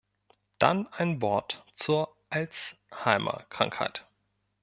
[0.57, 4.03] Dann ein Wort zur Alzheimer-Krankheit.